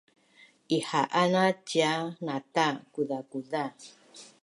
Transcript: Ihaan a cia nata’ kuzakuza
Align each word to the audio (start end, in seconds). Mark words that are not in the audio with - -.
Ihaan 0.77 1.31
a 1.43 1.45
cia 1.67 1.91
nata’ 2.25 2.65
kuzakuza 2.93 3.61